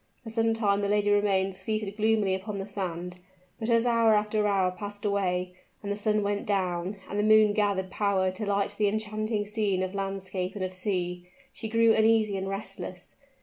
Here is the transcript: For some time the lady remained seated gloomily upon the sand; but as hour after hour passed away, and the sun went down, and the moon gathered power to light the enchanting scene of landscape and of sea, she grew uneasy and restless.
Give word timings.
For 0.23 0.31
some 0.31 0.55
time 0.55 0.81
the 0.81 0.89
lady 0.89 1.11
remained 1.11 1.55
seated 1.55 1.95
gloomily 1.95 2.33
upon 2.33 2.57
the 2.57 2.65
sand; 2.65 3.17
but 3.59 3.69
as 3.69 3.85
hour 3.85 4.15
after 4.15 4.47
hour 4.47 4.71
passed 4.71 5.05
away, 5.05 5.53
and 5.83 5.91
the 5.91 5.95
sun 5.95 6.23
went 6.23 6.47
down, 6.47 6.97
and 7.07 7.19
the 7.19 7.23
moon 7.23 7.53
gathered 7.53 7.91
power 7.91 8.31
to 8.31 8.45
light 8.47 8.73
the 8.79 8.87
enchanting 8.87 9.45
scene 9.45 9.83
of 9.83 9.93
landscape 9.93 10.55
and 10.55 10.63
of 10.65 10.73
sea, 10.73 11.29
she 11.53 11.69
grew 11.69 11.93
uneasy 11.93 12.35
and 12.35 12.49
restless. 12.49 13.15